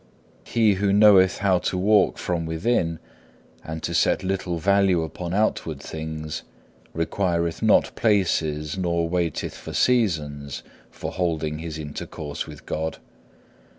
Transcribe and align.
He 0.45 0.73
who 0.73 0.91
knoweth 0.91 1.37
how 1.37 1.59
to 1.59 1.77
walk 1.77 2.17
from 2.17 2.47
within, 2.47 2.97
and 3.63 3.83
to 3.83 3.93
set 3.93 4.23
little 4.23 4.57
value 4.57 5.03
upon 5.03 5.31
outward 5.31 5.79
things, 5.79 6.41
requireth 6.91 7.61
not 7.61 7.93
places 7.95 8.79
nor 8.79 9.07
waiteth 9.07 9.53
for 9.53 9.73
seasons, 9.73 10.63
for 10.89 11.11
holding 11.11 11.59
his 11.59 11.77
intercourse 11.77 12.47
with 12.47 12.65
God. 12.65 12.97